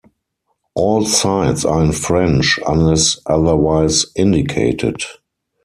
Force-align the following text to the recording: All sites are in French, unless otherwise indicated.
All 0.73 1.05
sites 1.05 1.63
are 1.63 1.83
in 1.83 1.91
French, 1.91 2.59
unless 2.65 3.21
otherwise 3.27 4.07
indicated. 4.15 5.03